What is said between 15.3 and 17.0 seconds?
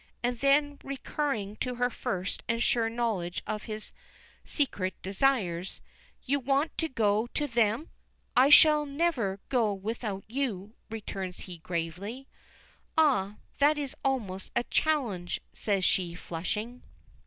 says she, flushing.